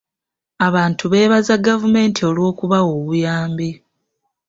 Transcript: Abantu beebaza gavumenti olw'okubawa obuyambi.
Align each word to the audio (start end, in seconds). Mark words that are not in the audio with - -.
Abantu 0.67 1.03
beebaza 1.11 1.53
gavumenti 1.67 2.21
olw'okubawa 2.29 2.89
obuyambi. 2.99 3.69